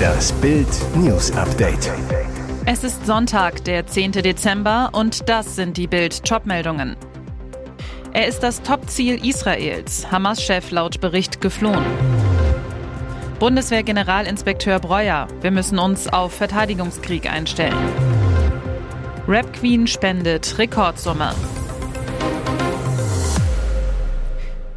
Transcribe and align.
Das 0.00 0.32
Bild 0.34 0.68
News 0.94 1.32
Update. 1.32 1.90
Es 2.66 2.84
ist 2.84 3.04
Sonntag, 3.04 3.64
der 3.64 3.86
10. 3.86 4.12
Dezember 4.12 4.90
und 4.92 5.28
das 5.28 5.56
sind 5.56 5.76
die 5.76 5.88
Bild 5.88 6.24
Topmeldungen. 6.24 6.96
Er 8.12 8.28
ist 8.28 8.44
das 8.44 8.62
Topziel 8.62 9.26
Israels, 9.26 10.12
Hamas-Chef 10.12 10.70
laut 10.70 11.00
Bericht 11.00 11.40
geflohen. 11.40 11.84
Bundeswehr-Generalinspekteur 13.40 14.78
Breuer, 14.78 15.26
wir 15.40 15.50
müssen 15.50 15.80
uns 15.80 16.06
auf 16.06 16.32
Verteidigungskrieg 16.32 17.28
einstellen. 17.28 17.76
Rap 19.26 19.52
Queen 19.52 19.88
spendet 19.88 20.58
Rekordsumme. 20.58 21.34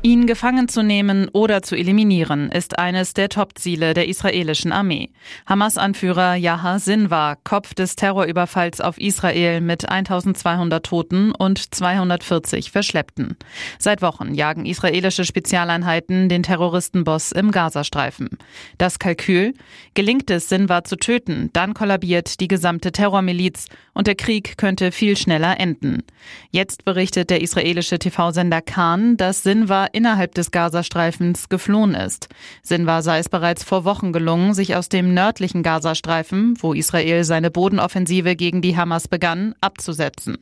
Ihn 0.06 0.28
gefangen 0.28 0.68
zu 0.68 0.84
nehmen 0.84 1.30
oder 1.34 1.64
zu 1.64 1.76
eliminieren, 1.76 2.52
ist 2.52 2.78
eines 2.78 3.16
der 3.16 3.28
Top-Ziele 3.28 3.96
der 3.96 4.08
israelischen 4.08 4.72
Armee. 4.72 5.10
Hamas-Anführer 5.48 6.36
Yahya 6.36 6.78
Sinwar, 6.78 7.38
Kopf 7.44 7.74
des 7.74 7.96
Terrorüberfalls 7.96 8.82
auf 8.82 9.00
Israel 9.00 9.62
mit 9.62 9.90
1200 9.90 10.86
Toten 10.86 11.32
und 11.32 11.74
240 11.74 12.70
Verschleppten. 12.70 13.36
Seit 13.80 14.04
Wochen 14.04 14.36
jagen 14.36 14.68
israelische 14.68 15.26
Spezialeinheiten 15.26 16.30
den 16.30 16.44
Terroristenboss 16.44 17.32
im 17.32 17.50
Gazastreifen. 17.50 18.30
Das 18.78 19.00
Kalkül? 19.00 19.56
Gelingt 19.96 20.30
es, 20.30 20.50
Sinwar 20.50 20.84
zu 20.84 20.98
töten, 20.98 21.50
dann 21.54 21.74
kollabiert 21.74 22.40
die 22.42 22.48
gesamte 22.48 22.92
Terrormiliz 22.92 23.70
und 23.96 24.06
der 24.06 24.16
Krieg 24.16 24.58
könnte 24.58 24.92
viel 24.92 25.18
schneller 25.18 25.60
enden. 25.60 26.04
Jetzt 26.52 26.86
berichtet 26.86 27.32
der 27.32 27.42
israelische 27.42 27.98
TV-Sender 27.98 28.62
Khan, 28.62 29.18
dass 29.18 29.42
Sinwar 29.42 29.95
innerhalb 29.96 30.36
des 30.36 30.52
Gazastreifens 30.52 31.50
geflohen 31.50 31.96
ist. 31.96 32.28
Sinwar 32.62 33.02
sei 33.02 33.20
es 33.20 33.30
bereits 33.30 33.64
vor 33.64 33.86
Wochen 33.86 34.12
gelungen, 34.12 34.54
sich 34.54 34.76
aus 34.76 34.90
dem 34.90 35.14
nördlichen 35.14 35.64
Gazastreifen, 35.64 36.56
wo 36.60 36.74
Israel 36.74 37.24
seine 37.24 37.50
Bodenoffensive 37.50 38.36
gegen 38.36 38.62
die 38.62 38.76
Hamas 38.76 39.08
begann, 39.08 39.56
abzusetzen. 39.62 40.38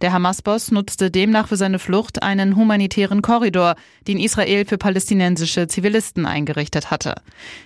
Der 0.00 0.12
Hamas-Boss 0.12 0.72
nutzte 0.72 1.10
demnach 1.10 1.48
für 1.48 1.56
seine 1.56 1.78
Flucht 1.78 2.22
einen 2.22 2.56
humanitären 2.56 3.22
Korridor, 3.22 3.76
den 4.08 4.18
Israel 4.18 4.64
für 4.66 4.76
palästinensische 4.76 5.68
Zivilisten 5.68 6.26
eingerichtet 6.26 6.90
hatte. 6.90 7.14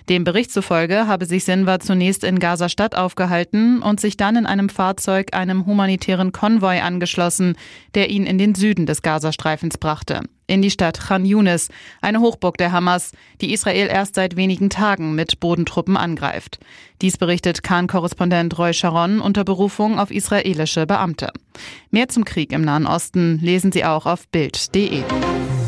Dem 0.09 0.23
Bericht 0.23 0.51
zufolge 0.51 1.07
habe 1.07 1.25
sich 1.25 1.43
Sinwar 1.43 1.79
zunächst 1.79 2.23
in 2.23 2.37
Gaza-Stadt 2.37 2.95
aufgehalten 2.95 3.81
und 3.81 3.99
sich 3.99 4.15
dann 4.15 4.35
in 4.35 4.45
einem 4.45 4.69
Fahrzeug 4.69 5.33
einem 5.33 5.65
humanitären 5.65 6.31
Konvoi 6.31 6.81
angeschlossen, 6.81 7.55
der 7.95 8.11
ihn 8.11 8.25
in 8.27 8.37
den 8.37 8.53
Süden 8.53 8.85
des 8.85 9.01
Gazastreifens 9.01 9.79
brachte 9.79 10.21
in 10.51 10.61
die 10.61 10.69
Stadt 10.69 10.99
Khan 10.99 11.25
Yunis, 11.25 11.69
eine 12.01 12.19
Hochburg 12.19 12.57
der 12.57 12.73
Hamas, 12.73 13.13
die 13.39 13.53
Israel 13.53 13.87
erst 13.87 14.15
seit 14.15 14.35
wenigen 14.35 14.69
Tagen 14.69 15.15
mit 15.15 15.39
Bodentruppen 15.39 15.95
angreift. 15.95 16.59
Dies 17.01 17.17
berichtet 17.17 17.63
Khan-Korrespondent 17.63 18.57
Roy 18.59 18.73
Sharon 18.73 19.21
unter 19.21 19.45
Berufung 19.45 19.97
auf 19.97 20.11
israelische 20.11 20.85
Beamte. 20.85 21.31
Mehr 21.89 22.09
zum 22.09 22.25
Krieg 22.25 22.51
im 22.51 22.61
Nahen 22.63 22.85
Osten 22.85 23.39
lesen 23.41 23.71
Sie 23.71 23.85
auch 23.85 24.05
auf 24.05 24.27
Bild.de. 24.27 25.03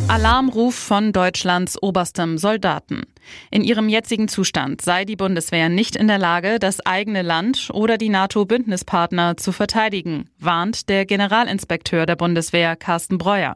Alarmruf 0.10 0.76
von 0.76 1.14
Deutschlands 1.14 1.82
oberstem 1.82 2.38
Soldaten. 2.38 3.04
In 3.52 3.64
ihrem 3.64 3.90
jetzigen 3.90 4.28
Zustand 4.28 4.82
sei 4.82 5.06
die 5.06 5.16
Bundeswehr 5.16 5.70
nicht 5.70 5.96
in 5.96 6.08
der 6.08 6.18
Lage, 6.18 6.60
das 6.60 6.86
eigene 6.86 7.22
Land 7.22 7.70
oder 7.74 7.98
die 7.98 8.10
NATO-Bündnispartner 8.10 9.38
zu 9.38 9.52
verteidigen, 9.52 10.30
warnt 10.40 10.90
der 10.90 11.06
Generalinspekteur 11.06 12.06
der 12.06 12.16
Bundeswehr 12.16 12.76
Carsten 12.76 13.18
Breuer. 13.18 13.54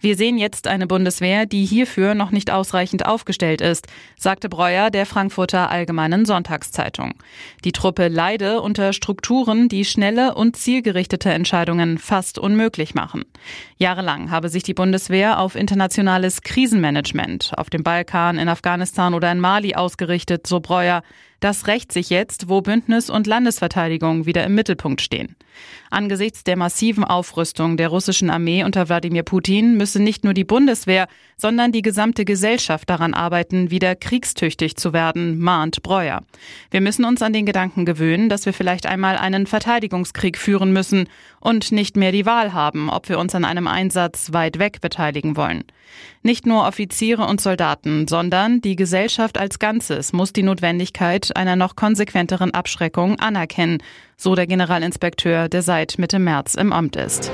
Wir 0.00 0.16
sehen 0.16 0.36
jetzt 0.36 0.66
eine 0.66 0.86
Bundeswehr, 0.86 1.46
die 1.46 1.64
hierfür 1.64 2.14
noch 2.14 2.30
nicht 2.30 2.50
ausreichend 2.50 3.06
aufgestellt 3.06 3.60
ist, 3.60 3.86
sagte 4.18 4.48
Breuer 4.48 4.90
der 4.90 5.06
Frankfurter 5.06 5.70
Allgemeinen 5.70 6.26
Sonntagszeitung. 6.26 7.14
Die 7.64 7.72
Truppe 7.72 8.08
leide 8.08 8.60
unter 8.60 8.92
Strukturen, 8.92 9.68
die 9.68 9.84
schnelle 9.84 10.34
und 10.34 10.56
zielgerichtete 10.56 11.30
Entscheidungen 11.30 11.98
fast 11.98 12.38
unmöglich 12.38 12.94
machen. 12.94 13.24
Jahrelang 13.78 14.30
habe 14.30 14.48
sich 14.48 14.62
die 14.62 14.74
Bundeswehr 14.74 15.38
auf 15.38 15.54
internationales 15.54 16.42
Krisenmanagement 16.42 17.52
auf 17.56 17.70
dem 17.70 17.82
Balkan, 17.82 18.38
in 18.38 18.48
Afghanistan 18.48 19.03
Afghanistan 19.04 19.14
oder 19.14 19.32
in 19.32 19.40
Mali 19.40 19.74
ausgerichtet, 19.74 20.46
so 20.46 20.60
Breuer. 20.60 21.02
Das 21.40 21.66
rächt 21.66 21.92
sich 21.92 22.08
jetzt, 22.08 22.48
wo 22.48 22.62
Bündnis 22.62 23.10
und 23.10 23.26
Landesverteidigung 23.26 24.24
wieder 24.24 24.44
im 24.44 24.54
Mittelpunkt 24.54 25.02
stehen. 25.02 25.36
Angesichts 25.90 26.42
der 26.42 26.56
massiven 26.56 27.04
Aufrüstung 27.04 27.76
der 27.76 27.88
russischen 27.88 28.30
Armee 28.30 28.64
unter 28.64 28.88
Wladimir 28.88 29.24
Putin 29.24 29.76
müsse 29.76 30.00
nicht 30.00 30.24
nur 30.24 30.32
die 30.32 30.44
Bundeswehr, 30.44 31.06
sondern 31.36 31.72
die 31.72 31.82
gesamte 31.82 32.24
Gesellschaft 32.24 32.88
daran 32.90 33.14
arbeiten, 33.14 33.70
wieder 33.70 33.94
kriegstüchtig 33.94 34.76
zu 34.76 34.92
werden, 34.92 35.38
mahnt 35.38 35.82
Breuer. 35.82 36.22
Wir 36.70 36.80
müssen 36.80 37.04
uns 37.04 37.22
an 37.22 37.32
den 37.32 37.46
Gedanken 37.46 37.84
gewöhnen, 37.84 38.28
dass 38.28 38.46
wir 38.46 38.52
vielleicht 38.52 38.86
einmal 38.86 39.16
einen 39.16 39.46
Verteidigungskrieg 39.46 40.38
führen 40.38 40.72
müssen 40.72 41.08
und 41.40 41.72
nicht 41.72 41.96
mehr 41.96 42.12
die 42.12 42.26
Wahl 42.26 42.52
haben, 42.52 42.90
ob 42.90 43.08
wir 43.08 43.18
uns 43.18 43.34
an 43.34 43.44
einem 43.44 43.66
Einsatz 43.66 44.32
weit 44.32 44.58
weg 44.58 44.80
beteiligen 44.80 45.36
wollen. 45.36 45.64
Nicht 46.22 46.46
nur 46.46 46.66
Offiziere 46.66 47.26
und 47.26 47.40
Soldaten, 47.40 48.08
sondern 48.08 48.60
die 48.60 48.76
Gesellschaft 48.76 49.38
als 49.38 49.58
Ganzes 49.58 50.12
muss 50.12 50.32
die 50.32 50.42
Notwendigkeit 50.42 51.36
einer 51.36 51.56
noch 51.56 51.76
konsequenteren 51.76 52.52
Abschreckung 52.52 53.18
anerkennen, 53.20 53.82
so 54.16 54.34
der 54.34 54.46
Generalinspekteur, 54.46 55.48
der 55.48 55.62
seit 55.62 55.98
Mitte 55.98 56.18
März 56.18 56.54
im 56.54 56.72
Amt 56.72 56.96
ist. 56.96 57.30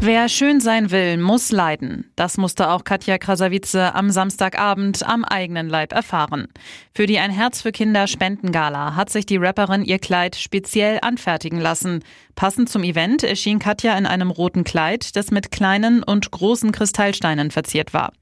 Wer 0.00 0.28
schön 0.28 0.60
sein 0.60 0.92
will, 0.92 1.16
muss 1.16 1.50
leiden. 1.50 2.10
Das 2.14 2.36
musste 2.36 2.70
auch 2.70 2.84
Katja 2.84 3.18
Krasavice 3.18 3.74
am 3.74 4.10
Samstagabend 4.10 5.06
am 5.06 5.24
eigenen 5.24 5.68
Leib 5.68 5.92
erfahren. 5.92 6.46
Für 6.94 7.06
die 7.06 7.18
Ein 7.18 7.32
Herz 7.32 7.62
für 7.62 7.72
Kinder 7.72 8.06
Spendengala 8.06 8.94
hat 8.94 9.10
sich 9.10 9.26
die 9.26 9.38
Rapperin 9.38 9.84
ihr 9.84 9.98
Kleid 9.98 10.36
speziell 10.36 11.00
anfertigen 11.02 11.58
lassen. 11.58 12.04
Passend 12.38 12.68
zum 12.68 12.84
Event 12.84 13.24
erschien 13.24 13.58
Katja 13.58 13.98
in 13.98 14.06
einem 14.06 14.30
roten 14.30 14.62
Kleid, 14.62 15.16
das 15.16 15.32
mit 15.32 15.50
kleinen 15.50 16.04
und 16.04 16.30
großen 16.30 16.70
Kristallsteinen 16.70 17.50
verziert 17.50 17.92
war. 17.92 18.12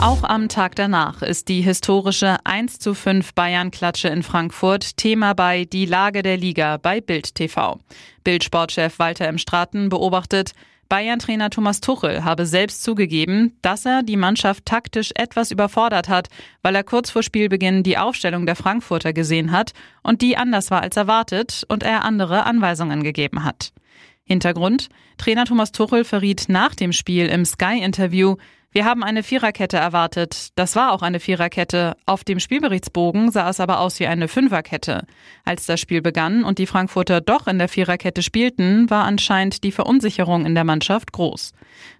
Auch 0.00 0.22
am 0.22 0.48
Tag 0.48 0.76
danach 0.76 1.20
ist 1.20 1.48
die 1.48 1.60
historische 1.60 2.38
1 2.44 2.78
zu 2.78 2.94
5 2.94 3.34
Bayern-Klatsche 3.34 4.08
in 4.08 4.22
Frankfurt 4.22 4.96
Thema 4.96 5.34
bei 5.34 5.66
Die 5.66 5.84
Lage 5.84 6.22
der 6.22 6.38
Liga 6.38 6.78
bei 6.78 7.02
Bild 7.02 7.34
TV. 7.34 7.78
Bild-Sportchef 8.24 8.98
Walter 8.98 9.28
M. 9.28 9.36
Straten 9.36 9.90
beobachtet, 9.90 10.52
Bayern-Trainer 10.88 11.50
Thomas 11.50 11.82
Tuchel 11.82 12.24
habe 12.24 12.46
selbst 12.46 12.82
zugegeben, 12.82 13.58
dass 13.60 13.84
er 13.84 14.02
die 14.02 14.16
Mannschaft 14.16 14.64
taktisch 14.64 15.12
etwas 15.16 15.50
überfordert 15.50 16.08
hat, 16.08 16.28
weil 16.62 16.74
er 16.74 16.82
kurz 16.82 17.10
vor 17.10 17.22
Spielbeginn 17.22 17.82
die 17.82 17.98
Aufstellung 17.98 18.46
der 18.46 18.56
Frankfurter 18.56 19.12
gesehen 19.12 19.52
hat 19.52 19.72
und 20.02 20.22
die 20.22 20.38
anders 20.38 20.70
war 20.70 20.80
als 20.80 20.96
erwartet 20.96 21.66
und 21.68 21.82
er 21.82 22.06
andere 22.06 22.46
Anweisungen 22.46 23.02
gegeben 23.02 23.44
hat. 23.44 23.74
Hintergrund? 24.24 24.88
Trainer 25.18 25.44
Thomas 25.44 25.72
Tuchel 25.72 26.04
verriet 26.04 26.46
nach 26.48 26.74
dem 26.74 26.92
Spiel 26.92 27.26
im 27.26 27.44
Sky-Interview, 27.44 28.36
wir 28.72 28.84
haben 28.84 29.02
eine 29.02 29.24
Viererkette 29.24 29.76
erwartet. 29.76 30.50
Das 30.54 30.76
war 30.76 30.92
auch 30.92 31.02
eine 31.02 31.18
Viererkette. 31.18 31.96
Auf 32.06 32.22
dem 32.22 32.38
Spielberichtsbogen 32.38 33.32
sah 33.32 33.50
es 33.50 33.58
aber 33.58 33.80
aus 33.80 33.98
wie 33.98 34.06
eine 34.06 34.28
Fünferkette. 34.28 35.06
Als 35.44 35.66
das 35.66 35.80
Spiel 35.80 36.02
begann 36.02 36.44
und 36.44 36.58
die 36.58 36.66
Frankfurter 36.66 37.20
doch 37.20 37.48
in 37.48 37.58
der 37.58 37.68
Viererkette 37.68 38.22
spielten, 38.22 38.88
war 38.88 39.04
anscheinend 39.04 39.64
die 39.64 39.72
Verunsicherung 39.72 40.46
in 40.46 40.54
der 40.54 40.62
Mannschaft 40.62 41.10
groß. 41.10 41.52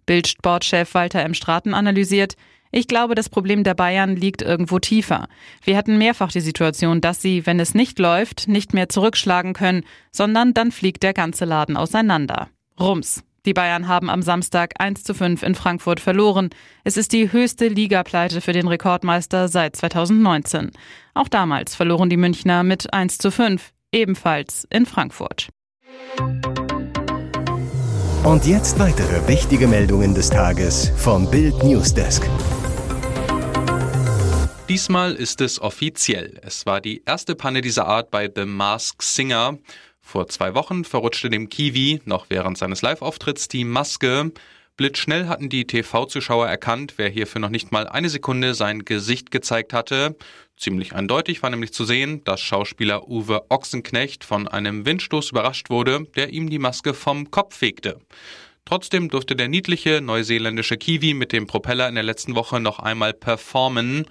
Bildsportchef 0.07 0.95
Walter 0.95 1.23
M. 1.23 1.35
Straten 1.35 1.75
analysiert, 1.75 2.37
Ich 2.73 2.87
glaube, 2.87 3.17
das 3.17 3.29
Problem 3.29 3.65
der 3.65 3.75
Bayern 3.75 4.15
liegt 4.15 4.43
irgendwo 4.43 4.79
tiefer. 4.79 5.27
Wir 5.65 5.77
hatten 5.77 5.99
mehrfach 5.99 6.31
die 6.31 6.41
Situation, 6.41 7.01
dass 7.01 7.21
sie, 7.21 7.45
wenn 7.45 7.59
es 7.59 7.75
nicht 7.75 7.99
läuft, 7.99 8.47
nicht 8.47 8.75
mehr 8.75 8.89
zurückschlagen 8.89 9.55
können, 9.55 9.83
sondern 10.13 10.55
dann 10.55 10.71
fliegt 10.71 11.03
der 11.03 11.15
ganze 11.15 11.47
Laden 11.47 11.77
auseinander. 11.77 12.49
Rums. 12.79 13.25
Die 13.47 13.55
Bayern 13.55 13.89
haben 13.89 14.11
am 14.11 14.21
Samstag 14.21 14.75
1 14.79 15.03
zu 15.03 15.15
5 15.15 15.43
in 15.43 15.55
Frankfurt 15.55 15.99
verloren. 15.99 16.51
Es 16.85 16.99
ist 16.99 17.13
die 17.13 17.33
höchste 17.33 17.69
Ligapleite 17.69 18.43
für 18.43 18.53
den 18.53 18.69
Rekordmeister 18.69 19.49
seit 19.49 19.77
2019. 19.77 20.73
Auch 21.15 21.29
damals 21.29 21.75
verloren 21.75 22.11
die 22.11 22.19
Münchner 22.19 22.63
mit 22.65 22.93
1 22.93 23.17
zu 23.17 23.31
5, 23.31 23.73
ebenfalls 23.93 24.67
in 24.69 24.85
Frankfurt. 24.85 25.49
Und 28.25 28.45
jetzt 28.45 28.79
weitere 28.79 29.27
wichtige 29.27 29.67
Meldungen 29.67 30.15
des 30.15 30.29
Tages 30.29 30.93
vom 30.97 31.31
Bild 31.31 31.63
Newsdesk. 31.63 32.29
Diesmal 34.69 35.15
ist 35.15 35.41
es 35.41 35.61
offiziell. 35.61 36.39
Es 36.43 36.65
war 36.65 36.81
die 36.81 37.03
erste 37.05 37.35
Panne 37.35 37.61
dieser 37.61 37.87
Art 37.87 38.11
bei 38.13 38.31
The 38.33 38.45
Mask 38.45 39.03
Singer. 39.03 39.59
Vor 40.01 40.29
zwei 40.29 40.55
Wochen 40.55 40.85
verrutschte 40.85 41.31
dem 41.31 41.49
Kiwi 41.49 42.01
noch 42.05 42.27
während 42.29 42.59
seines 42.59 42.83
Live-Auftritts 42.83 43.49
die 43.49 43.65
Maske. 43.65 44.33
Blitzschnell 44.77 45.29
hatten 45.29 45.51
die 45.51 45.67
TV-Zuschauer 45.67 46.49
erkannt, 46.49 46.95
wer 46.97 47.09
hierfür 47.09 47.41
noch 47.41 47.51
nicht 47.51 47.71
mal 47.71 47.87
eine 47.87 48.09
Sekunde 48.09 48.55
sein 48.55 48.85
Gesicht 48.85 49.31
gezeigt 49.31 49.73
hatte. 49.73 50.17
Ziemlich 50.57 50.95
eindeutig 50.95 51.43
war 51.43 51.51
nämlich 51.51 51.73
zu 51.73 51.85
sehen, 51.85 52.25
dass 52.25 52.41
Schauspieler 52.41 53.07
Uwe 53.07 53.51
Ochsenknecht 53.51 54.25
von 54.25 54.49
einem 54.49 54.87
Windstoß 54.87 55.33
überrascht 55.33 55.71
wurde, 55.71 56.07
der 56.17 56.31
ihm 56.31 56.49
die 56.49 56.59
Maske 56.59 56.95
vom 56.95 57.31
Kopf 57.31 57.57
fegte. 57.57 58.01
Trotzdem 58.65 59.09
durfte 59.09 59.37
der 59.37 59.49
niedliche 59.49 60.01
neuseeländische 60.01 60.77
Kiwi 60.77 61.13
mit 61.13 61.33
dem 61.33 61.47
Propeller 61.47 61.89
in 61.89 61.95
der 61.95 62.05
letzten 62.05 62.35
Woche 62.35 62.59
noch 62.59 62.79
einmal 62.79 63.13
performen. 63.13 64.07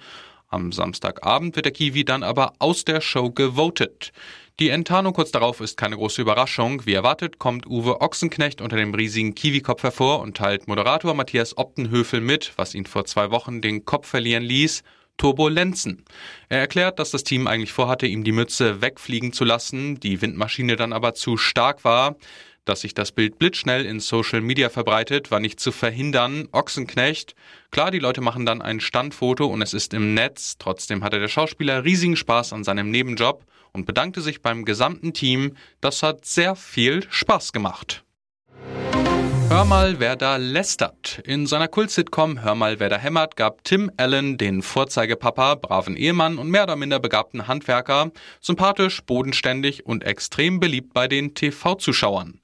Am 0.48 0.72
Samstagabend 0.72 1.56
wird 1.56 1.66
der 1.66 1.72
Kiwi 1.72 2.04
dann 2.04 2.22
aber 2.22 2.52
aus 2.58 2.84
der 2.84 3.00
Show 3.00 3.30
gewotet. 3.30 4.12
Die 4.60 4.68
Enttarnung 4.68 5.14
kurz 5.14 5.30
darauf 5.30 5.62
ist 5.62 5.78
keine 5.78 5.96
große 5.96 6.20
Überraschung. 6.20 6.84
Wie 6.84 6.92
erwartet 6.92 7.38
kommt 7.38 7.66
Uwe 7.66 8.02
Ochsenknecht 8.02 8.60
unter 8.60 8.76
dem 8.76 8.92
riesigen 8.92 9.34
Kiwi-Kopf 9.34 9.82
hervor 9.82 10.20
und 10.20 10.36
teilt 10.36 10.68
Moderator 10.68 11.14
Matthias 11.14 11.56
Optenhöfel 11.56 12.20
mit, 12.20 12.52
was 12.56 12.74
ihn 12.74 12.84
vor 12.84 13.06
zwei 13.06 13.30
Wochen 13.30 13.62
den 13.62 13.86
Kopf 13.86 14.06
verlieren 14.06 14.42
ließ. 14.42 14.82
Turbulenzen. 15.16 16.04
Er 16.50 16.58
erklärt, 16.58 16.98
dass 16.98 17.10
das 17.10 17.24
Team 17.24 17.46
eigentlich 17.46 17.72
vorhatte, 17.72 18.06
ihm 18.06 18.22
die 18.22 18.32
Mütze 18.32 18.82
wegfliegen 18.82 19.32
zu 19.32 19.44
lassen, 19.44 19.98
die 19.98 20.20
Windmaschine 20.20 20.76
dann 20.76 20.92
aber 20.92 21.14
zu 21.14 21.38
stark 21.38 21.82
war. 21.84 22.16
Dass 22.66 22.82
sich 22.82 22.92
das 22.92 23.12
Bild 23.12 23.38
blitzschnell 23.38 23.86
in 23.86 23.98
Social 23.98 24.42
Media 24.42 24.68
verbreitet, 24.68 25.30
war 25.30 25.40
nicht 25.40 25.58
zu 25.58 25.72
verhindern. 25.72 26.48
Ochsenknecht. 26.52 27.34
Klar, 27.70 27.90
die 27.90 27.98
Leute 27.98 28.20
machen 28.20 28.44
dann 28.44 28.60
ein 28.60 28.80
Standfoto 28.80 29.46
und 29.46 29.62
es 29.62 29.72
ist 29.72 29.94
im 29.94 30.12
Netz. 30.12 30.56
Trotzdem 30.58 31.02
hatte 31.02 31.18
der 31.18 31.28
Schauspieler 31.28 31.82
riesigen 31.82 32.16
Spaß 32.16 32.52
an 32.52 32.62
seinem 32.62 32.90
Nebenjob 32.90 33.46
und 33.72 33.86
bedankte 33.86 34.20
sich 34.20 34.42
beim 34.42 34.64
gesamten 34.64 35.12
Team. 35.12 35.56
Das 35.80 36.02
hat 36.02 36.24
sehr 36.24 36.56
viel 36.56 37.06
Spaß 37.10 37.52
gemacht. 37.52 38.04
Hör 39.50 39.64
mal, 39.64 39.98
wer 39.98 40.14
da 40.14 40.36
lästert. 40.36 41.20
In 41.24 41.48
seiner 41.48 41.66
Kult-Sitcom 41.66 42.44
Hör 42.44 42.54
mal, 42.54 42.78
wer 42.78 42.88
da 42.88 42.96
hämmert 42.96 43.34
gab 43.34 43.64
Tim 43.64 43.90
Allen 43.96 44.38
den 44.38 44.62
Vorzeigepapa, 44.62 45.56
braven 45.56 45.96
Ehemann 45.96 46.38
und 46.38 46.50
mehr 46.50 46.62
oder 46.62 46.76
minder 46.76 47.00
begabten 47.00 47.48
Handwerker, 47.48 48.12
sympathisch, 48.40 49.02
bodenständig 49.02 49.84
und 49.84 50.04
extrem 50.04 50.60
beliebt 50.60 50.94
bei 50.94 51.08
den 51.08 51.34
TV-Zuschauern. 51.34 52.40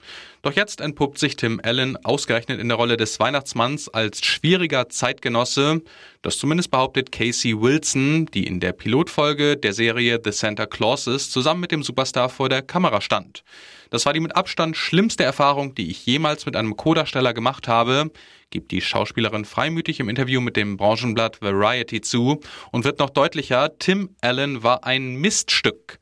Doch 0.46 0.52
jetzt 0.52 0.80
entpuppt 0.80 1.18
sich 1.18 1.34
Tim 1.34 1.60
Allen 1.64 1.96
ausgerechnet 2.04 2.60
in 2.60 2.68
der 2.68 2.76
Rolle 2.76 2.96
des 2.96 3.18
Weihnachtsmanns 3.18 3.88
als 3.88 4.24
schwieriger 4.24 4.88
Zeitgenosse. 4.88 5.82
Das 6.22 6.38
zumindest 6.38 6.70
behauptet 6.70 7.10
Casey 7.10 7.60
Wilson, 7.60 8.26
die 8.26 8.46
in 8.46 8.60
der 8.60 8.70
Pilotfolge 8.70 9.56
der 9.56 9.72
Serie 9.72 10.20
The 10.22 10.30
Santa 10.30 10.66
Clauses 10.66 11.30
zusammen 11.30 11.62
mit 11.62 11.72
dem 11.72 11.82
Superstar 11.82 12.28
vor 12.28 12.48
der 12.48 12.62
Kamera 12.62 13.00
stand. 13.00 13.42
Das 13.90 14.06
war 14.06 14.12
die 14.12 14.20
mit 14.20 14.36
Abstand 14.36 14.76
schlimmste 14.76 15.24
Erfahrung, 15.24 15.74
die 15.74 15.90
ich 15.90 16.06
jemals 16.06 16.46
mit 16.46 16.54
einem 16.54 16.76
Co-Darsteller 16.76 17.34
gemacht 17.34 17.66
habe, 17.66 18.12
gibt 18.50 18.70
die 18.70 18.80
Schauspielerin 18.80 19.44
freimütig 19.44 19.98
im 19.98 20.08
Interview 20.08 20.40
mit 20.40 20.56
dem 20.56 20.76
Branchenblatt 20.76 21.42
Variety 21.42 22.02
zu 22.02 22.40
und 22.70 22.84
wird 22.84 23.00
noch 23.00 23.10
deutlicher, 23.10 23.76
Tim 23.80 24.10
Allen 24.20 24.62
war 24.62 24.84
ein 24.84 25.16
Miststück. 25.16 25.98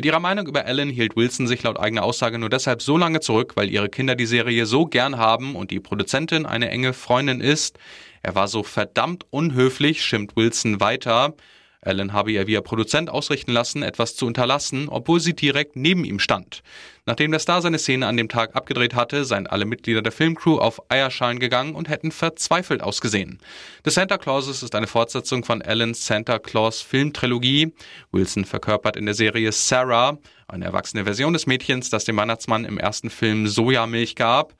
Mit 0.00 0.06
ihrer 0.06 0.18
Meinung 0.18 0.46
über 0.46 0.64
Ellen 0.64 0.88
hielt 0.88 1.14
Wilson 1.14 1.46
sich 1.46 1.62
laut 1.62 1.78
eigener 1.78 2.04
Aussage 2.04 2.38
nur 2.38 2.48
deshalb 2.48 2.80
so 2.80 2.96
lange 2.96 3.20
zurück, 3.20 3.52
weil 3.56 3.68
ihre 3.68 3.90
Kinder 3.90 4.14
die 4.14 4.24
Serie 4.24 4.64
so 4.64 4.86
gern 4.86 5.18
haben 5.18 5.54
und 5.54 5.70
die 5.70 5.78
Produzentin 5.78 6.46
eine 6.46 6.70
enge 6.70 6.94
Freundin 6.94 7.42
ist. 7.42 7.78
Er 8.22 8.34
war 8.34 8.48
so 8.48 8.62
verdammt 8.62 9.26
unhöflich, 9.28 10.02
schimpft 10.02 10.36
Wilson 10.36 10.80
weiter. 10.80 11.34
Alan 11.82 12.12
habe 12.12 12.30
ihr 12.30 12.46
via 12.46 12.60
Produzent 12.60 13.08
ausrichten 13.08 13.52
lassen, 13.52 13.82
etwas 13.82 14.14
zu 14.14 14.26
unterlassen, 14.26 14.90
obwohl 14.90 15.18
sie 15.18 15.34
direkt 15.34 15.76
neben 15.76 16.04
ihm 16.04 16.18
stand. 16.18 16.62
Nachdem 17.06 17.30
der 17.30 17.40
Star 17.40 17.62
seine 17.62 17.78
Szene 17.78 18.06
an 18.06 18.18
dem 18.18 18.28
Tag 18.28 18.54
abgedreht 18.54 18.94
hatte, 18.94 19.24
seien 19.24 19.46
alle 19.46 19.64
Mitglieder 19.64 20.02
der 20.02 20.12
Filmcrew 20.12 20.58
auf 20.58 20.90
Eierschein 20.90 21.38
gegangen 21.38 21.74
und 21.74 21.88
hätten 21.88 22.12
verzweifelt 22.12 22.82
ausgesehen. 22.82 23.38
The 23.84 23.90
Santa 23.90 24.18
Clauses 24.18 24.62
ist 24.62 24.74
eine 24.74 24.86
Fortsetzung 24.86 25.42
von 25.42 25.62
Allens 25.62 26.04
Santa 26.04 26.38
Claus 26.38 26.82
Filmtrilogie. 26.82 27.72
Wilson 28.12 28.44
verkörpert 28.44 28.96
in 28.96 29.06
der 29.06 29.14
Serie 29.14 29.50
Sarah, 29.50 30.18
eine 30.48 30.66
erwachsene 30.66 31.04
Version 31.04 31.32
des 31.32 31.46
Mädchens, 31.46 31.88
das 31.88 32.04
dem 32.04 32.18
Weihnachtsmann 32.18 32.66
im 32.66 32.76
ersten 32.76 33.08
Film 33.08 33.46
Sojamilch 33.46 34.16
gab. 34.16 34.54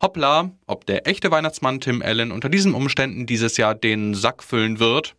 Hoppla, 0.00 0.50
ob 0.66 0.86
der 0.86 1.06
echte 1.06 1.30
Weihnachtsmann 1.30 1.80
Tim 1.80 2.00
Allen 2.00 2.32
unter 2.32 2.48
diesen 2.48 2.72
Umständen 2.72 3.26
dieses 3.26 3.58
Jahr 3.58 3.74
den 3.74 4.14
Sack 4.14 4.42
füllen 4.42 4.80
wird? 4.80 5.14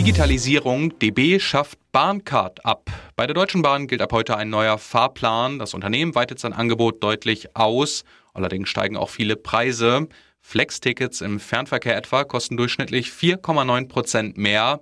Digitalisierung. 0.00 0.98
DB 0.98 1.38
schafft 1.38 1.78
Bahncard 1.92 2.64
ab. 2.64 2.90
Bei 3.16 3.26
der 3.26 3.34
Deutschen 3.34 3.60
Bahn 3.60 3.86
gilt 3.86 4.00
ab 4.00 4.12
heute 4.12 4.34
ein 4.34 4.48
neuer 4.48 4.78
Fahrplan. 4.78 5.58
Das 5.58 5.74
Unternehmen 5.74 6.14
weitet 6.14 6.38
sein 6.38 6.54
Angebot 6.54 7.04
deutlich 7.04 7.54
aus. 7.54 8.04
Allerdings 8.32 8.70
steigen 8.70 8.96
auch 8.96 9.10
viele 9.10 9.36
Preise. 9.36 10.08
Flex-Tickets 10.40 11.20
im 11.20 11.38
Fernverkehr 11.38 11.98
etwa 11.98 12.24
kosten 12.24 12.56
durchschnittlich 12.56 13.08
4,9 13.08 13.88
Prozent 13.88 14.38
mehr. 14.38 14.80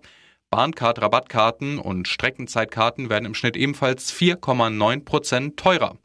Bahncard-Rabattkarten 0.51 1.81
und 1.81 2.07
Streckenzeitkarten 2.07 3.11
werden 3.11 3.25
im 3.25 3.35
Schnitt 3.35 3.57
ebenfalls 3.57 4.13
4,9 4.13 5.05
Prozent 5.05 5.57
teurer. 5.57 5.97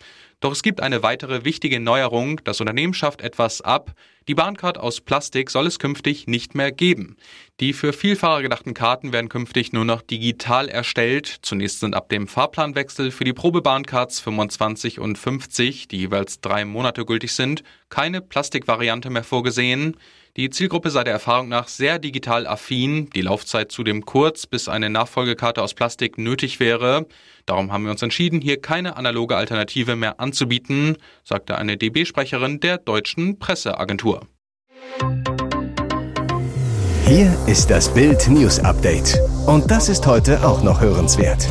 Doch 0.44 0.52
es 0.52 0.62
gibt 0.62 0.82
eine 0.82 1.04
weitere 1.04 1.46
wichtige 1.46 1.80
Neuerung. 1.80 2.42
Das 2.44 2.60
Unternehmen 2.60 2.94
schafft 2.94 3.22
etwas 3.22 3.62
ab. 3.62 3.94
Die 4.28 4.36
Bahncard 4.36 4.78
aus 4.78 5.00
Plastik 5.00 5.50
soll 5.50 5.68
es 5.68 5.80
künftig 5.80 6.28
nicht 6.28 6.54
mehr 6.54 6.74
geben. 6.74 7.16
Die 7.62 7.72
für 7.72 7.94
Vielfahrer 7.94 8.42
gedachten 8.42 8.74
Karten 8.74 9.14
werden 9.14 9.30
künftig 9.30 9.72
nur 9.72 9.86
noch 9.86 10.02
digital 10.02 10.68
erstellt. 10.68 11.38
Zunächst 11.44 11.80
sind 11.80 11.96
ab 11.96 12.10
dem 12.10 12.28
Fahrplanwechsel 12.28 13.12
für 13.12 13.24
die 13.24 13.32
Probebahncards 13.32 14.20
25 14.20 15.00
und 15.00 15.18
50, 15.18 15.88
die 15.88 16.00
jeweils 16.00 16.42
drei 16.42 16.66
Monate 16.66 17.06
gültig 17.06 17.32
sind, 17.32 17.64
keine 17.88 18.20
Plastikvariante 18.20 19.10
mehr 19.10 19.24
vorgesehen. 19.24 19.96
Die 20.36 20.50
Zielgruppe 20.50 20.90
sei 20.90 21.04
der 21.04 21.14
Erfahrung 21.14 21.48
nach 21.48 21.68
sehr 21.68 22.00
digital 22.00 22.48
affin, 22.48 23.08
die 23.12 23.22
Laufzeit 23.22 23.72
zudem 23.72 24.04
kurz, 24.04 24.48
bis 24.48 24.68
eine 24.68 24.90
Nachfolgekarte 24.90 25.62
aus 25.62 25.76
Plastik 25.76 26.18
nötig 26.18 26.60
wäre. 26.60 27.06
Darum 27.46 27.72
haben 27.72 27.84
wir 27.84 27.92
uns 27.92 28.02
entschieden, 28.02 28.42
hier 28.42 28.60
keine 28.60 28.98
analoge 28.98 29.38
Alternative 29.38 29.96
mehr 29.96 30.20
anzubieten, 30.20 30.98
sagte 31.24 31.60
eine 31.60 31.78
DB-Sprecherin 31.78 32.60
der 32.60 32.80
deutschen 32.80 33.38
Presseagentur. 33.38 34.22
Hier 37.06 37.38
ist 37.46 37.70
das 37.70 37.94
Bild 37.94 38.28
News 38.28 38.58
Update. 38.58 39.20
Und 39.46 39.70
das 39.70 39.88
ist 39.88 40.08
heute 40.08 40.44
auch 40.44 40.64
noch 40.64 40.82
hörenswert. 40.82 41.48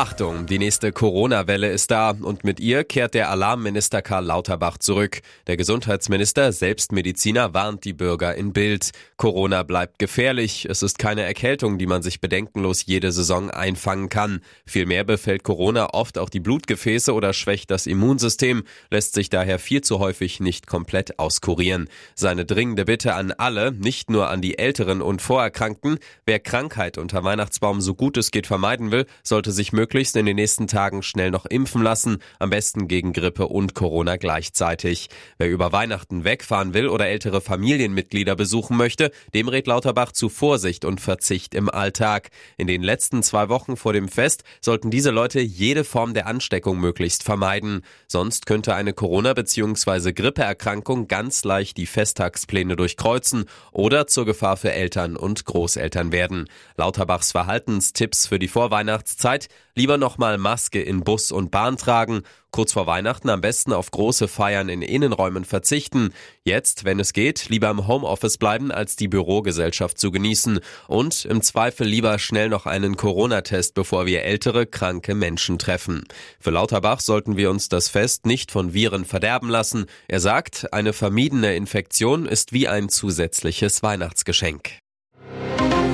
Achtung, 0.00 0.46
die 0.46 0.60
nächste 0.60 0.92
Corona-Welle 0.92 1.72
ist 1.72 1.90
da 1.90 2.10
und 2.10 2.44
mit 2.44 2.60
ihr 2.60 2.84
kehrt 2.84 3.14
der 3.14 3.30
Alarmminister 3.30 4.00
Karl 4.00 4.26
Lauterbach 4.26 4.78
zurück. 4.78 5.22
Der 5.48 5.56
Gesundheitsminister, 5.56 6.52
selbst 6.52 6.92
Mediziner, 6.92 7.52
warnt 7.52 7.84
die 7.84 7.94
Bürger 7.94 8.36
in 8.36 8.52
Bild. 8.52 8.92
Corona 9.16 9.64
bleibt 9.64 9.98
gefährlich. 9.98 10.66
Es 10.66 10.84
ist 10.84 11.00
keine 11.00 11.22
Erkältung, 11.22 11.78
die 11.78 11.88
man 11.88 12.02
sich 12.02 12.20
bedenkenlos 12.20 12.86
jede 12.86 13.10
Saison 13.10 13.50
einfangen 13.50 14.08
kann. 14.08 14.40
Vielmehr 14.64 15.02
befällt 15.02 15.42
Corona 15.42 15.92
oft 15.94 16.16
auch 16.16 16.28
die 16.28 16.38
Blutgefäße 16.38 17.12
oder 17.12 17.32
schwächt 17.32 17.72
das 17.72 17.88
Immunsystem, 17.88 18.62
lässt 18.92 19.14
sich 19.14 19.30
daher 19.30 19.58
viel 19.58 19.80
zu 19.80 19.98
häufig 19.98 20.38
nicht 20.38 20.68
komplett 20.68 21.18
auskurieren. 21.18 21.88
Seine 22.14 22.44
dringende 22.44 22.84
Bitte 22.84 23.14
an 23.14 23.32
alle, 23.32 23.72
nicht 23.72 24.10
nur 24.10 24.30
an 24.30 24.42
die 24.42 24.60
Älteren 24.60 25.02
und 25.02 25.22
Vorerkrankten, 25.22 25.98
wer 26.24 26.38
Krankheit 26.38 26.98
unter 26.98 27.24
Weihnachtsbaum 27.24 27.80
so 27.80 27.96
gut 27.96 28.16
es 28.16 28.30
geht 28.30 28.46
vermeiden 28.46 28.92
will, 28.92 29.04
sollte 29.24 29.50
sich 29.50 29.72
möglichst 29.72 29.87
möglichst 29.88 30.16
in 30.16 30.26
den 30.26 30.36
nächsten 30.36 30.66
Tagen 30.66 31.02
schnell 31.02 31.30
noch 31.30 31.46
impfen 31.46 31.82
lassen, 31.82 32.18
am 32.38 32.50
besten 32.50 32.88
gegen 32.88 33.14
Grippe 33.14 33.48
und 33.48 33.74
Corona 33.74 34.16
gleichzeitig. 34.16 35.08
Wer 35.38 35.48
über 35.48 35.72
Weihnachten 35.72 36.24
wegfahren 36.24 36.74
will 36.74 36.88
oder 36.88 37.06
ältere 37.06 37.40
Familienmitglieder 37.40 38.36
besuchen 38.36 38.76
möchte, 38.76 39.10
dem 39.32 39.48
rät 39.48 39.66
Lauterbach 39.66 40.12
zu 40.12 40.28
Vorsicht 40.28 40.84
und 40.84 41.00
Verzicht 41.00 41.54
im 41.54 41.70
Alltag. 41.70 42.28
In 42.58 42.66
den 42.66 42.82
letzten 42.82 43.22
zwei 43.22 43.48
Wochen 43.48 43.78
vor 43.78 43.94
dem 43.94 44.08
Fest 44.08 44.42
sollten 44.60 44.90
diese 44.90 45.10
Leute 45.10 45.40
jede 45.40 45.84
Form 45.84 46.12
der 46.12 46.26
Ansteckung 46.26 46.78
möglichst 46.78 47.22
vermeiden. 47.22 47.80
Sonst 48.08 48.44
könnte 48.44 48.74
eine 48.74 48.92
Corona- 48.92 49.32
bzw. 49.32 50.12
Grippeerkrankung 50.12 51.08
ganz 51.08 51.44
leicht 51.44 51.78
die 51.78 51.86
Festtagspläne 51.86 52.76
durchkreuzen 52.76 53.46
oder 53.72 54.06
zur 54.06 54.26
Gefahr 54.26 54.58
für 54.58 54.70
Eltern 54.70 55.16
und 55.16 55.46
Großeltern 55.46 56.12
werden. 56.12 56.46
Lauterbachs 56.76 57.32
Verhaltenstipps 57.32 58.26
für 58.26 58.38
die 58.38 58.48
Vorweihnachtszeit 58.48 59.48
lieber 59.78 59.96
nochmal 59.96 60.36
Maske 60.38 60.82
in 60.82 61.04
Bus 61.04 61.32
und 61.32 61.50
Bahn 61.50 61.78
tragen, 61.78 62.22
kurz 62.50 62.72
vor 62.72 62.88
Weihnachten 62.88 63.30
am 63.30 63.40
besten 63.40 63.72
auf 63.72 63.92
große 63.92 64.26
Feiern 64.26 64.68
in 64.68 64.82
Innenräumen 64.82 65.44
verzichten, 65.44 66.12
jetzt, 66.42 66.84
wenn 66.84 66.98
es 66.98 67.12
geht, 67.12 67.48
lieber 67.48 67.70
im 67.70 67.86
Homeoffice 67.86 68.38
bleiben, 68.38 68.72
als 68.72 68.96
die 68.96 69.06
Bürogesellschaft 69.06 69.96
zu 69.96 70.10
genießen 70.10 70.58
und 70.88 71.24
im 71.26 71.42
Zweifel 71.42 71.86
lieber 71.86 72.18
schnell 72.18 72.48
noch 72.48 72.66
einen 72.66 72.96
Corona-Test, 72.96 73.74
bevor 73.74 74.06
wir 74.06 74.24
ältere, 74.24 74.66
kranke 74.66 75.14
Menschen 75.14 75.58
treffen. 75.58 76.04
Für 76.40 76.50
Lauterbach 76.50 76.98
sollten 77.00 77.36
wir 77.36 77.48
uns 77.48 77.68
das 77.68 77.88
Fest 77.88 78.26
nicht 78.26 78.50
von 78.50 78.74
Viren 78.74 79.04
verderben 79.04 79.48
lassen. 79.48 79.86
Er 80.08 80.18
sagt, 80.18 80.72
eine 80.72 80.92
vermiedene 80.92 81.54
Infektion 81.54 82.26
ist 82.26 82.52
wie 82.52 82.66
ein 82.66 82.88
zusätzliches 82.88 83.84
Weihnachtsgeschenk. 83.84 84.80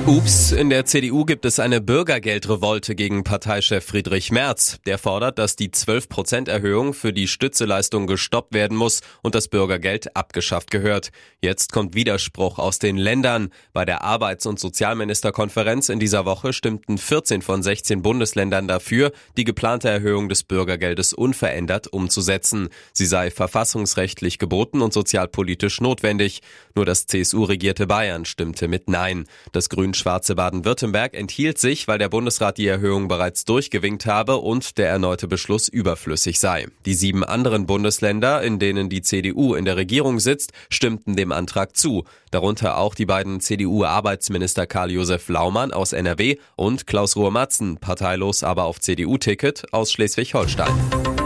Ups, 0.07 0.51
in 0.51 0.69
der 0.69 0.85
CDU 0.85 1.25
gibt 1.25 1.45
es 1.45 1.59
eine 1.59 1.81
Bürgergeldrevolte 1.81 2.93
gegen 2.93 3.23
Parteichef 3.23 3.83
Friedrich 3.83 4.31
Merz. 4.31 4.77
Der 4.85 4.99
fordert, 4.99 5.39
dass 5.39 5.55
die 5.55 5.69
12%-Erhöhung 5.69 6.93
für 6.93 7.11
die 7.11 7.27
Stützeleistung 7.27 8.05
gestoppt 8.05 8.53
werden 8.53 8.77
muss 8.77 9.01
und 9.23 9.33
das 9.33 9.47
Bürgergeld 9.47 10.15
abgeschafft 10.15 10.69
gehört. 10.69 11.09
Jetzt 11.41 11.73
kommt 11.73 11.95
Widerspruch 11.95 12.59
aus 12.59 12.77
den 12.77 12.97
Ländern. 12.97 13.49
Bei 13.73 13.83
der 13.83 14.03
Arbeits- 14.03 14.45
und 14.45 14.59
Sozialministerkonferenz 14.59 15.89
in 15.89 15.99
dieser 15.99 16.25
Woche 16.25 16.53
stimmten 16.53 16.99
14 16.99 17.41
von 17.41 17.63
16 17.63 18.03
Bundesländern 18.03 18.67
dafür, 18.67 19.11
die 19.37 19.43
geplante 19.43 19.89
Erhöhung 19.89 20.29
des 20.29 20.43
Bürgergeldes 20.43 21.13
unverändert 21.13 21.87
umzusetzen. 21.87 22.69
Sie 22.93 23.07
sei 23.07 23.31
verfassungsrechtlich 23.31 24.37
geboten 24.37 24.83
und 24.83 24.93
sozialpolitisch 24.93 25.81
notwendig. 25.81 26.43
Nur 26.75 26.85
das 26.85 27.07
CSU-regierte 27.07 27.87
Bayern 27.87 28.25
stimmte 28.25 28.67
mit 28.67 28.87
Nein. 28.87 29.25
Das 29.51 29.69
Grün 29.69 29.94
schwarze 29.95 30.35
Baden-Württemberg 30.35 31.15
enthielt 31.15 31.57
sich, 31.57 31.87
weil 31.87 31.97
der 31.97 32.09
Bundesrat 32.09 32.57
die 32.57 32.67
Erhöhung 32.67 33.07
bereits 33.07 33.45
durchgewinkt 33.45 34.05
habe 34.05 34.37
und 34.37 34.77
der 34.77 34.89
erneute 34.89 35.27
Beschluss 35.27 35.67
überflüssig 35.67 36.39
sei. 36.39 36.67
Die 36.85 36.93
sieben 36.93 37.23
anderen 37.23 37.65
Bundesländer, 37.65 38.43
in 38.43 38.59
denen 38.59 38.89
die 38.89 39.01
CDU 39.01 39.55
in 39.55 39.65
der 39.65 39.77
Regierung 39.77 40.19
sitzt, 40.19 40.51
stimmten 40.69 41.15
dem 41.15 41.31
Antrag 41.31 41.75
zu, 41.75 42.03
darunter 42.31 42.77
auch 42.77 42.93
die 42.93 43.05
beiden 43.05 43.39
CDU-Arbeitsminister 43.39 44.67
Karl-Josef 44.67 45.27
Laumann 45.29 45.71
aus 45.71 45.93
NRW 45.93 46.37
und 46.55 46.85
Klaus 46.85 47.15
Ruhr-Matzen, 47.15 47.77
parteilos 47.77 48.43
aber 48.43 48.65
auf 48.65 48.79
CDU-Ticket 48.79 49.73
aus 49.73 49.91
Schleswig-Holstein. 49.91 51.24